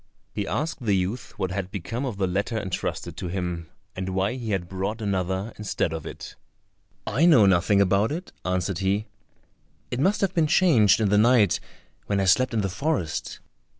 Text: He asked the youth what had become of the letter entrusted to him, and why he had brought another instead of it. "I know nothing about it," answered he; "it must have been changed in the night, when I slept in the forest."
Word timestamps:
He 0.33 0.47
asked 0.47 0.81
the 0.83 0.95
youth 0.97 1.37
what 1.37 1.51
had 1.51 1.69
become 1.69 2.05
of 2.07 2.17
the 2.17 2.25
letter 2.25 2.57
entrusted 2.57 3.15
to 3.17 3.27
him, 3.27 3.69
and 3.95 4.09
why 4.09 4.33
he 4.33 4.49
had 4.49 4.67
brought 4.67 4.99
another 4.99 5.53
instead 5.59 5.93
of 5.93 6.07
it. 6.07 6.35
"I 7.05 7.27
know 7.27 7.45
nothing 7.45 7.79
about 7.79 8.11
it," 8.11 8.31
answered 8.43 8.79
he; 8.79 9.05
"it 9.91 9.99
must 9.99 10.21
have 10.21 10.33
been 10.33 10.47
changed 10.47 10.99
in 11.01 11.09
the 11.09 11.19
night, 11.19 11.59
when 12.07 12.19
I 12.19 12.25
slept 12.25 12.51
in 12.55 12.61
the 12.61 12.67
forest." 12.67 13.41